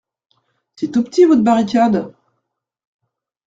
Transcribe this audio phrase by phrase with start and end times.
[0.75, 2.11] C'est tout petit, votre barricade.